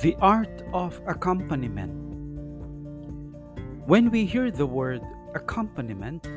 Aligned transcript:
The 0.00 0.14
art 0.20 0.62
of 0.74 1.00
accompaniment. 1.06 1.90
When 3.86 4.10
we 4.10 4.26
hear 4.26 4.50
the 4.50 4.66
word 4.66 5.00
accompaniment, 5.34 6.28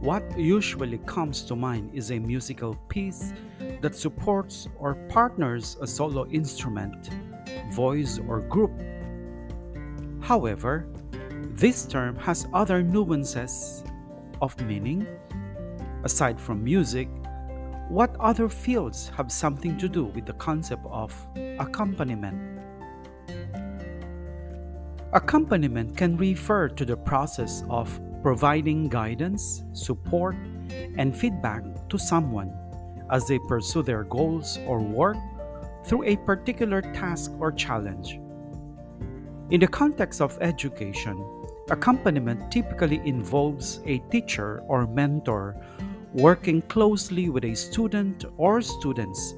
what 0.00 0.24
usually 0.36 0.98
comes 1.06 1.42
to 1.42 1.54
mind 1.54 1.90
is 1.94 2.10
a 2.10 2.18
musical 2.18 2.74
piece 2.88 3.34
that 3.82 3.94
supports 3.94 4.66
or 4.80 4.96
partners 5.08 5.76
a 5.80 5.86
solo 5.86 6.26
instrument, 6.26 7.10
voice, 7.70 8.18
or 8.26 8.40
group. 8.40 8.72
However, 10.20 10.88
this 11.54 11.86
term 11.86 12.16
has 12.16 12.48
other 12.52 12.82
nuances 12.82 13.84
of 14.40 14.60
meaning. 14.60 15.06
Aside 16.02 16.40
from 16.40 16.64
music, 16.64 17.08
what 17.88 18.16
other 18.18 18.48
fields 18.48 19.12
have 19.16 19.30
something 19.30 19.78
to 19.78 19.88
do 19.88 20.06
with 20.06 20.26
the 20.26 20.32
concept 20.34 20.84
of 20.90 21.14
accompaniment? 21.60 22.61
Accompaniment 25.14 25.94
can 25.94 26.16
refer 26.16 26.68
to 26.68 26.86
the 26.86 26.96
process 26.96 27.64
of 27.68 28.00
providing 28.22 28.88
guidance, 28.88 29.62
support, 29.74 30.34
and 30.96 31.14
feedback 31.14 31.62
to 31.90 31.98
someone 31.98 32.50
as 33.10 33.26
they 33.28 33.38
pursue 33.40 33.82
their 33.82 34.04
goals 34.04 34.58
or 34.66 34.80
work 34.80 35.18
through 35.84 36.04
a 36.04 36.16
particular 36.16 36.80
task 36.80 37.30
or 37.40 37.52
challenge. 37.52 38.20
In 39.50 39.60
the 39.60 39.66
context 39.66 40.22
of 40.22 40.38
education, 40.40 41.22
accompaniment 41.68 42.50
typically 42.50 43.02
involves 43.04 43.80
a 43.84 43.98
teacher 44.10 44.62
or 44.66 44.86
mentor 44.86 45.60
working 46.14 46.62
closely 46.62 47.28
with 47.28 47.44
a 47.44 47.54
student 47.54 48.24
or 48.38 48.62
students 48.62 49.34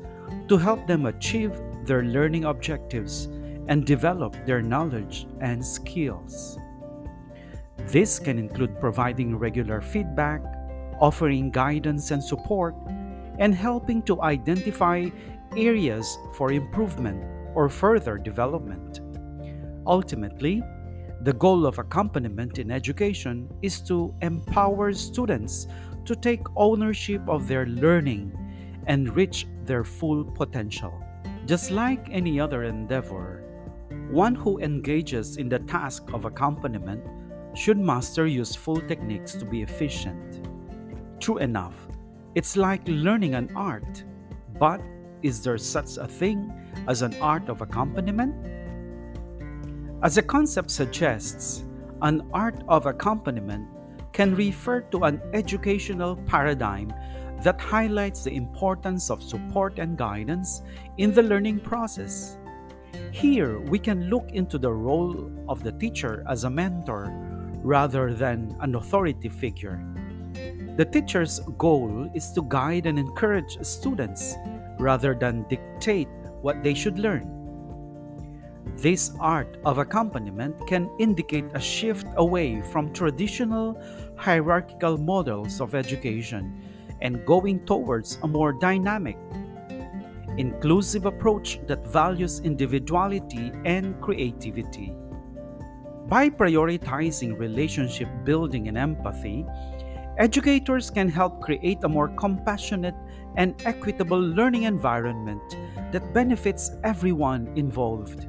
to 0.47 0.57
help 0.57 0.87
them 0.87 1.07
achieve 1.07 1.51
their 1.85 2.05
learning 2.05 2.45
objectives 2.45 3.27
and 3.69 3.85
develop 3.87 4.37
their 4.47 4.63
knowledge 4.63 5.27
and 5.41 5.65
skills. 5.65 6.59
This 7.87 8.19
can 8.19 8.39
include 8.39 8.81
providing 8.81 9.37
regular 9.37 9.81
feedback, 9.81 10.43
offering 11.01 11.51
guidance 11.51 12.11
and 12.11 12.23
support, 12.23 12.75
and 13.39 13.55
helping 13.55 14.03
to 14.03 14.23
identify 14.23 15.09
areas 15.57 16.19
for 16.35 16.53
improvement 16.53 17.23
or 17.55 17.69
further 17.69 18.19
development. 18.19 19.01
Ultimately, 19.87 20.63
the 21.23 21.33
goal 21.33 21.67
of 21.67 21.79
accompaniment 21.79 22.59
in 22.59 22.71
education 22.71 23.49
is 23.63 23.81
to 23.83 24.15
empower 24.23 24.93
students 24.93 25.67
to 26.05 26.15
take 26.15 26.43
ownership 26.57 27.23
of 27.29 27.49
their 27.49 27.67
learning 27.67 28.33
and 28.87 29.15
reach 29.17 29.47
their 29.65 29.85
full 29.85 30.25
potential. 30.25 30.93
Just 31.47 31.71
like 31.71 32.09
any 32.11 32.41
other 32.41 32.65
endeavor, 32.65 33.44
one 34.15 34.37
who 34.37 34.61
engages 34.61 35.39
in 35.39 35.49
the 35.49 35.59
task 35.59 36.05
of 36.13 36.25
accompaniment 36.25 37.03
should 37.53 37.77
master 37.77 38.29
useful 38.29 38.81
techniques 38.81 39.35
to 39.35 39.45
be 39.45 39.61
efficient. 39.63 40.49
True 41.19 41.39
enough, 41.39 41.75
it's 42.37 42.57
like 42.57 42.83
learning 42.87 43.35
an 43.35 43.51
art, 43.57 44.05
but 44.61 44.81
is 45.23 45.43
there 45.43 45.59
such 45.59 45.97
a 45.97 46.07
thing 46.07 46.53
as 46.87 47.03
an 47.03 47.13
art 47.21 47.49
of 47.49 47.61
accompaniment? 47.61 48.37
As 50.05 50.15
the 50.15 50.23
concept 50.23 50.71
suggests, 50.71 51.65
an 52.01 52.23
art 52.33 52.63
of 52.69 52.87
accompaniment 52.87 53.67
can 54.13 54.37
refer 54.37 54.83
to 54.93 55.03
an 55.03 55.21
educational 55.33 56.15
paradigm 56.19 56.95
that 57.43 57.61
highlights 57.61 58.23
the 58.23 58.37
importance 58.37 59.11
of 59.11 59.25
support 59.25 59.81
and 59.81 59.99
guidance 59.99 60.63
in 60.99 61.13
the 61.13 61.23
learning 61.23 61.59
process. 61.59 62.39
Here, 63.13 63.59
we 63.59 63.79
can 63.79 64.11
look 64.11 64.31
into 64.33 64.59
the 64.59 64.73
role 64.73 65.31
of 65.49 65.63
the 65.63 65.73
teacher 65.73 66.25
as 66.29 66.45
a 66.45 66.51
mentor 66.51 67.11
rather 67.63 68.13
than 68.13 68.57
an 68.61 68.75
authority 68.75 69.29
figure. 69.29 69.81
The 70.77 70.85
teacher's 70.85 71.41
goal 71.57 72.11
is 72.15 72.33
to 72.33 72.43
guide 72.49 72.87
and 72.87 72.99
encourage 72.99 73.57
students 73.63 74.35
rather 74.79 75.15
than 75.15 75.47
dictate 75.49 76.09
what 76.43 76.63
they 76.63 76.75
should 76.75 76.99
learn. 76.99 77.31
This 78.77 79.13
art 79.21 79.57
of 79.65 79.79
accompaniment 79.79 80.67
can 80.67 80.91
indicate 80.99 81.45
a 81.55 81.61
shift 81.61 82.07
away 82.17 82.61
from 82.61 82.93
traditional 82.93 83.81
hierarchical 84.17 84.99
models 84.99 85.61
of 85.61 85.75
education 85.75 86.61
and 87.01 87.25
going 87.25 87.65
towards 87.67 88.19
a 88.23 88.27
more 88.27 88.53
dynamic, 88.53 89.17
inclusive 90.39 91.07
approach 91.07 91.61
that 91.67 91.87
values 91.87 92.41
individuality 92.41 93.53
and 93.65 94.01
creativity. 94.01 94.95
By 96.09 96.29
prioritizing 96.29 97.39
relationship 97.39 98.09
building 98.25 98.69
and 98.69 98.77
empathy, 98.77 99.47
educators 100.19 100.91
can 100.91 101.09
help 101.09 101.41
create 101.41 101.79
a 101.83 101.89
more 101.89 102.09
compassionate 102.09 102.95
and 103.37 103.55
equitable 103.65 104.21
learning 104.21 104.65
environment 104.65 105.43
that 105.93 106.13
benefits 106.13 106.71
everyone 106.85 107.53
involved. 107.57 108.27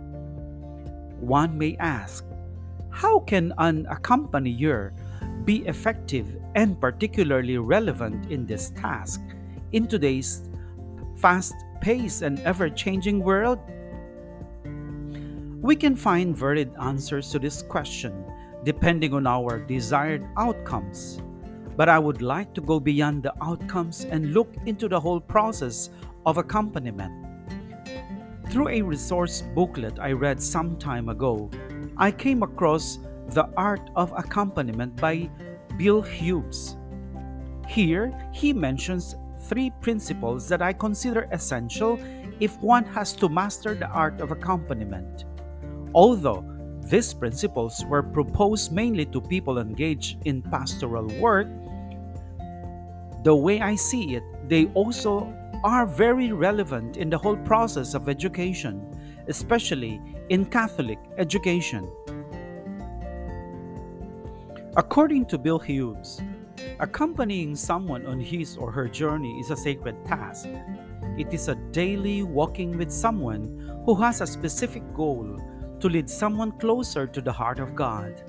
One 1.20 1.58
may 1.58 1.76
ask, 1.80 2.26
how 2.92 3.20
can 3.20 3.52
an 3.58 3.86
accompanier 3.88 4.94
be 5.44 5.66
effective 5.68 6.38
and 6.56 6.80
particularly 6.80 7.58
relevant 7.58 8.32
in 8.32 8.46
this 8.46 8.70
task 8.72 9.22
in 9.74 9.88
today's 9.88 10.50
fast 11.18 11.56
paced 11.81 12.22
and 12.22 12.40
ever 12.40 12.69
changing 12.69 13.19
world? 13.24 13.59
We 15.62 15.75
can 15.75 15.96
find 15.96 16.38
varied 16.38 16.72
answers 16.80 17.31
to 17.31 17.40
this 17.40 17.62
question 17.63 18.25
depending 18.63 19.13
on 19.13 19.28
our 19.28 19.59
desired 19.59 20.28
outcomes. 20.38 21.22
But 21.78 21.88
I 21.88 22.00
would 22.00 22.22
like 22.22 22.53
to 22.56 22.62
go 22.62 22.80
beyond 22.80 23.24
the 23.24 23.34
outcomes 23.41 24.06
and 24.06 24.34
look 24.34 24.50
into 24.66 24.88
the 24.90 25.00
whole 25.00 25.19
process 25.19 25.90
of 26.25 26.38
accompaniment. 26.38 27.14
Through 28.50 28.69
a 28.69 28.81
resource 28.81 29.44
booklet 29.53 30.00
I 30.00 30.14
read 30.14 30.41
some 30.41 30.78
time 30.78 31.09
ago, 31.09 31.50
I 31.97 32.12
came 32.12 32.44
across 32.44 33.00
The 33.30 33.47
Art 33.56 33.90
of 33.96 34.12
Accompaniment 34.14 34.96
by 34.96 35.30
Bill 35.78 36.02
Hughes. 36.02 36.75
Here, 37.68 38.14
he 38.31 38.53
mentions 38.53 39.16
three 39.48 39.72
principles 39.82 40.48
that 40.50 40.62
I 40.62 40.74
consider 40.74 41.28
essential 41.32 42.00
if 42.40 42.60
one 42.62 42.84
has 42.86 43.14
to 43.14 43.30
master 43.30 43.76
the 43.76 43.88
art 43.88 44.20
of 44.22 44.32
accompaniment. 44.32 45.26
Although 45.94 46.44
these 46.82 47.14
principles 47.14 47.84
were 47.88 48.04
proposed 48.04 48.72
mainly 48.72 49.06
to 49.08 49.22
people 49.22 49.60
engaged 49.60 50.18
in 50.26 50.42
pastoral 50.42 51.08
work, 51.20 51.48
the 53.24 53.36
way 53.36 53.62
I 53.62 53.76
see 53.76 54.16
it, 54.16 54.24
they 54.48 54.66
also 54.76 55.34
are 55.64 55.86
very 55.86 56.32
relevant 56.32 56.98
in 56.98 57.10
the 57.10 57.18
whole 57.18 57.38
process 57.38 57.96
of 57.96 58.08
education, 58.08 58.86
especially 59.28 60.00
in 60.30 60.46
Catholic 60.46 61.00
education. 61.18 61.90
According 64.78 65.26
to 65.28 65.38
Bill 65.38 65.58
Hughes, 65.58 66.22
accompanying 66.80 67.56
someone 67.56 68.06
on 68.06 68.20
his 68.20 68.58
or 68.58 68.72
her 68.72 68.88
journey 68.88 69.40
is 69.40 69.52
a 69.52 69.58
sacred 69.58 69.96
task. 70.06 70.48
It 71.18 71.34
is 71.34 71.48
a 71.48 71.56
daily 71.72 72.24
walking 72.24 72.78
with 72.78 72.92
someone 72.92 73.82
who 73.86 73.96
has 73.96 74.22
a 74.22 74.28
specific 74.28 74.84
goal 74.94 75.40
to 75.80 75.90
lead 75.90 76.10
someone 76.10 76.52
closer 76.54 77.08
to 77.08 77.22
the 77.22 77.32
heart 77.32 77.60
of 77.60 77.76
God. 77.76 78.24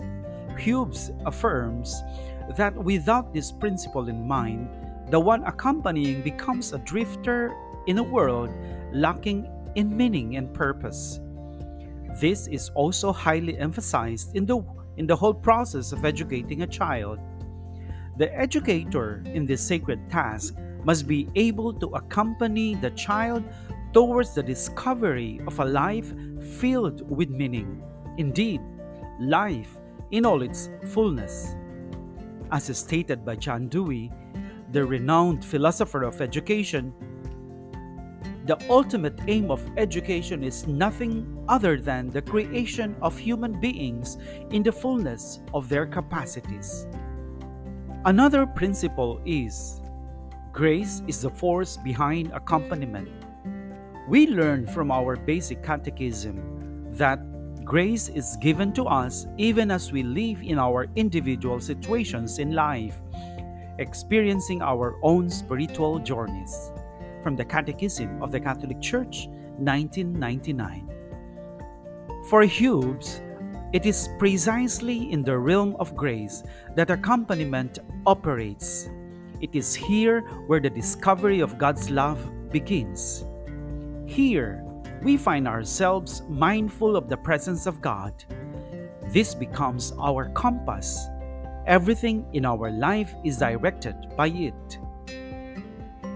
Hughes 0.59 1.11
affirms 1.25 2.03
that 2.57 2.75
without 2.75 3.33
this 3.33 3.53
principle 3.53 4.09
in 4.09 4.27
mind, 4.27 4.69
the 5.11 5.21
one 5.21 5.45
accompanying 5.45 6.23
becomes 6.23 6.73
a 6.73 6.79
drifter 6.79 7.55
in 7.87 7.99
a 7.99 8.03
world 8.03 8.51
lacking 8.93 9.51
in 9.75 9.97
meaning 9.97 10.37
and 10.37 10.53
purpose. 10.53 11.21
This 12.21 12.47
is 12.47 12.71
also 12.75 13.13
highly 13.13 13.59
emphasized 13.59 14.35
in 14.35 14.47
the, 14.47 14.65
in 14.97 15.07
the 15.07 15.15
whole 15.15 15.35
process 15.35 15.93
of 15.93 16.05
educating 16.05 16.63
a 16.63 16.67
child. 16.67 17.19
The 18.19 18.35
educator 18.35 19.23
in 19.27 19.45
this 19.45 19.61
sacred 19.61 20.09
task 20.09 20.57
must 20.85 21.07
be 21.07 21.29
able 21.35 21.75
to 21.75 21.89
accompany 21.89 22.75
the 22.75 22.91
child 22.91 23.45
towards 23.93 24.35
the 24.35 24.43
discovery 24.43 25.41
of 25.47 25.59
a 25.59 25.65
life 25.65 26.15
filled 26.59 27.09
with 27.11 27.29
meaning. 27.29 27.83
Indeed, 28.17 28.63
life 29.21 29.77
in 30.13 30.25
all 30.25 30.43
its 30.43 30.71
fullness. 30.87 31.55
As 32.53 32.75
stated 32.79 33.25
by 33.25 33.37
John 33.37 33.69
Dewey, 33.69 34.11
the 34.73 34.85
renowned 34.85 35.45
philosopher 35.45 36.05
of 36.05 36.21
education, 36.21 36.95
the 38.47 38.57
ultimate 38.71 39.21
aim 39.27 39.51
of 39.51 39.61
education 39.77 40.45
is 40.45 40.67
nothing 40.67 41.45
other 41.49 41.77
than 41.79 42.11
the 42.11 42.23
creation 42.23 42.97
of 43.03 43.19
human 43.19 43.61
beings 43.61 44.19
in 44.51 44.63
the 44.63 44.73
fullness 44.73 45.41
of 45.53 45.69
their 45.69 45.85
capacities. 45.85 46.87
Another 48.07 48.47
principle 48.47 49.21
is 49.27 49.81
grace 50.53 51.03
is 51.09 51.23
the 51.23 51.31
force 51.31 51.77
behind 51.77 52.31
accompaniment. 52.33 53.11
We 54.07 54.29
learn 54.29 54.69
from 54.69 54.93
our 54.93 55.17
basic 55.17 55.61
catechism 55.65 56.87
that 56.93 57.19
grace 57.65 58.09
is 58.09 58.37
given 58.41 58.73
to 58.75 58.85
us 58.85 59.27
even 59.39 59.73
as 59.73 59.91
we 59.91 60.05
live 60.05 60.41
in 60.45 60.57
our 60.57 60.87
individual 60.95 61.59
situations 61.59 62.39
in 62.39 62.53
life, 62.53 62.95
experiencing 63.81 64.63
our 64.63 65.01
own 65.03 65.29
spiritual 65.29 65.99
journeys. 65.99 66.71
From 67.25 67.35
the 67.35 67.45
Catechism 67.45 68.23
of 68.23 68.31
the 68.31 68.39
Catholic 68.39 68.81
Church, 68.81 69.27
1999. 69.59 70.89
For 72.31 72.43
Hughes, 72.45 73.21
it 73.73 73.85
is 73.85 74.09
precisely 74.19 75.11
in 75.11 75.23
the 75.23 75.37
realm 75.37 75.77
of 75.81 75.97
grace 75.97 76.45
that 76.77 76.91
accompaniment 76.91 77.81
operates. 78.07 78.89
It 79.41 79.55
is 79.55 79.75
here 79.75 80.21
where 80.47 80.61
the 80.61 80.71
discovery 80.71 81.41
of 81.41 81.59
God's 81.59 81.91
love 81.91 82.19
begins. 82.53 83.25
Here, 84.07 84.65
we 85.03 85.17
find 85.17 85.49
ourselves 85.49 86.23
mindful 86.29 86.97
of 86.97 87.09
the 87.09 87.17
presence 87.17 87.67
of 87.67 87.83
God. 87.83 88.13
This 89.09 89.35
becomes 89.35 89.93
our 90.01 90.31
compass. 90.31 91.07
Everything 91.67 92.25
in 92.33 92.47
our 92.47 92.71
life 92.71 93.15
is 93.25 93.39
directed 93.39 93.97
by 94.17 94.29
it. 94.29 94.79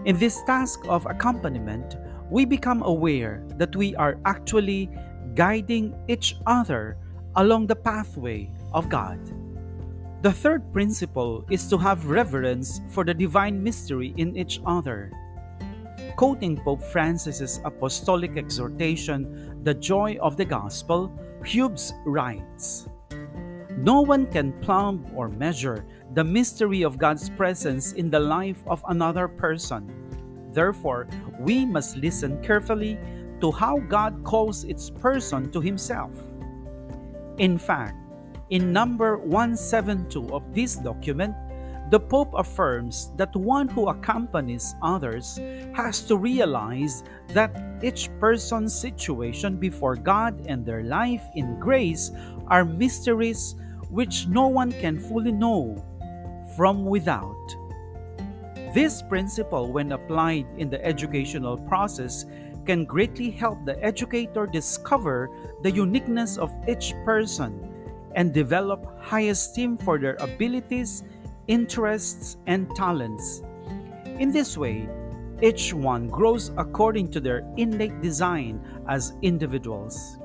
In 0.05 0.17
this 0.19 0.43
task 0.45 0.81
of 0.89 1.05
accompaniment, 1.07 1.97
we 2.31 2.45
become 2.45 2.83
aware 2.85 3.43
that 3.59 3.75
we 3.75 3.95
are 3.97 4.19
actually 4.25 4.89
guiding 5.35 5.95
each 6.09 6.37
other 6.47 6.97
along 7.37 7.67
the 7.67 7.77
pathway 7.77 8.51
of 8.73 8.89
God. 8.89 9.19
The 10.23 10.33
third 10.33 10.73
principle 10.73 11.45
is 11.49 11.69
to 11.71 11.79
have 11.79 12.07
reverence 12.07 12.81
for 12.91 13.05
the 13.05 13.15
divine 13.15 13.63
mystery 13.63 14.13
in 14.17 14.37
each 14.37 14.61
other. 14.67 15.11
Quoting 16.17 16.59
Pope 16.59 16.83
Francis's 16.83 17.61
apostolic 17.65 18.37
exhortation, 18.37 19.61
The 19.63 19.75
Joy 19.75 20.19
of 20.21 20.37
the 20.37 20.45
Gospel, 20.45 21.11
Hughes 21.45 21.95
writes 22.05 22.87
No 23.79 24.03
one 24.03 24.27
can 24.27 24.53
plumb 24.61 25.07
or 25.15 25.29
measure 25.29 25.87
the 26.13 26.25
mystery 26.25 26.83
of 26.83 26.99
God's 26.99 27.31
presence 27.31 27.93
in 27.93 28.11
the 28.11 28.21
life 28.21 28.63
of 28.67 28.85
another 28.89 29.29
person. 29.29 29.89
Therefore, 30.53 31.09
we 31.39 31.65
must 31.65 31.97
listen 31.97 32.43
carefully 32.43 32.99
to 33.41 33.51
how 33.51 33.79
God 33.79 34.23
calls 34.25 34.65
its 34.65 34.91
person 34.91 35.51
to 35.53 35.61
Himself. 35.61 36.11
In 37.41 37.57
fact, 37.57 37.97
in 38.51 38.71
number 38.71 39.17
172 39.17 40.29
of 40.29 40.43
this 40.53 40.77
document, 40.77 41.35
the 41.91 41.99
Pope 41.99 42.35
affirms 42.37 43.13
that 43.17 43.35
one 43.35 43.67
who 43.67 43.89
accompanies 43.89 44.75
others 44.83 45.41
has 45.73 46.03
to 46.03 46.19
realize 46.19 47.03
that 47.33 47.51
each 47.83 48.11
person's 48.21 48.79
situation 48.79 49.57
before 49.57 49.97
God 49.97 50.45
and 50.49 50.67
their 50.67 50.83
life 50.83 51.25
in 51.35 51.59
grace 51.59 52.11
are 52.49 52.63
mysteries 52.63 53.55
which 53.89 54.27
no 54.29 54.47
one 54.47 54.71
can 54.73 54.99
fully 54.99 55.33
know 55.33 55.83
from 56.59 56.85
without. 56.85 57.57
This 58.75 59.01
principle, 59.01 59.73
when 59.73 59.93
applied 59.93 60.47
in 60.59 60.69
the 60.69 60.85
educational 60.85 61.57
process, 61.57 62.27
can 62.71 62.85
greatly 62.85 63.33
help 63.33 63.59
the 63.65 63.77
educator 63.83 64.47
discover 64.47 65.29
the 65.63 65.71
uniqueness 65.73 66.39
of 66.39 66.53
each 66.69 66.95
person 67.05 67.51
and 68.15 68.33
develop 68.33 68.97
high 69.01 69.27
esteem 69.35 69.77
for 69.77 69.99
their 69.99 70.15
abilities, 70.21 71.03
interests, 71.49 72.37
and 72.47 72.71
talents. 72.77 73.43
In 74.21 74.31
this 74.31 74.57
way, 74.57 74.89
each 75.43 75.75
one 75.75 76.07
grows 76.07 76.53
according 76.57 77.11
to 77.11 77.19
their 77.19 77.43
innate 77.57 78.01
design 78.01 78.63
as 78.87 79.15
individuals. 79.21 80.21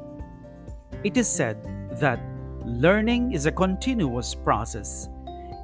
It 1.04 1.18
is 1.18 1.28
said 1.28 1.58
that 2.00 2.20
learning 2.64 3.34
is 3.34 3.48
a 3.48 3.52
continuous 3.52 4.36
process. 4.36 5.10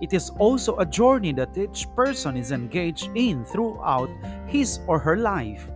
It 0.01 0.13
is 0.13 0.31
also 0.39 0.77
a 0.77 0.85
journey 0.87 1.31
that 1.33 1.55
each 1.55 1.85
person 1.95 2.35
is 2.35 2.51
engaged 2.51 3.11
in 3.13 3.45
throughout 3.45 4.09
his 4.47 4.79
or 4.87 4.97
her 4.97 5.17
life. 5.17 5.69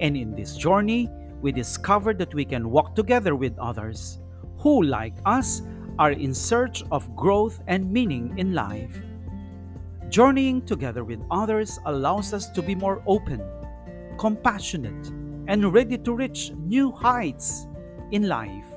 And 0.00 0.16
in 0.16 0.34
this 0.34 0.56
journey, 0.56 1.10
we 1.40 1.52
discover 1.52 2.14
that 2.14 2.34
we 2.34 2.44
can 2.44 2.70
walk 2.70 2.94
together 2.94 3.34
with 3.36 3.58
others 3.58 4.18
who, 4.58 4.82
like 4.82 5.14
us, 5.24 5.62
are 5.98 6.12
in 6.12 6.34
search 6.34 6.82
of 6.90 7.14
growth 7.14 7.60
and 7.66 7.90
meaning 7.90 8.34
in 8.38 8.54
life. 8.54 9.02
Journeying 10.08 10.62
together 10.62 11.04
with 11.04 11.20
others 11.30 11.78
allows 11.86 12.32
us 12.32 12.48
to 12.50 12.62
be 12.62 12.74
more 12.74 13.02
open, 13.06 13.42
compassionate, 14.18 15.08
and 15.48 15.72
ready 15.72 15.98
to 15.98 16.12
reach 16.12 16.52
new 16.52 16.90
heights 16.90 17.66
in 18.10 18.28
life. 18.28 18.73